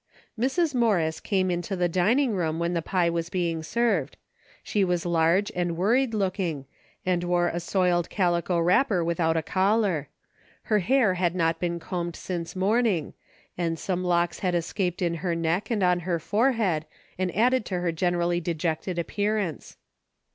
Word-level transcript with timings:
Mrs. 0.35 0.73
Morris 0.73 1.19
came 1.19 1.51
into 1.51 1.75
the 1.75 1.87
dining 1.87 2.33
room 2.33 2.57
when 2.57 2.73
the 2.73 2.81
pie 2.81 3.11
was 3.11 3.29
being 3.29 3.61
served. 3.61 4.17
She 4.63 4.83
was 4.83 5.05
large 5.05 5.51
and 5.55 5.77
worried 5.77 6.15
looking, 6.15 6.65
and 7.05 7.23
wore 7.23 7.49
a 7.49 7.59
soiled 7.59 8.09
calico 8.09 8.57
wrapper 8.57 9.03
without 9.03 9.37
a 9.37 9.43
collar. 9.43 10.09
Her 10.63 10.79
hair 10.79 11.13
had 11.13 11.35
not 11.35 11.59
been 11.59 11.79
combed 11.79 12.15
since 12.15 12.55
morning 12.55 13.13
and 13.55 13.77
some 13.77 14.03
locks 14.03 14.39
had 14.39 14.55
escaped 14.55 15.03
in 15.03 15.13
her 15.21 15.35
neck 15.35 15.69
and 15.69 15.83
on 15.83 15.99
her 15.99 16.17
forehead 16.17 16.87
and 17.19 17.29
added 17.35 17.63
to 17.65 17.79
her 17.81 17.91
generally 17.91 18.41
dejected 18.41 18.97
appear 18.97 19.37
ance. 19.37 19.77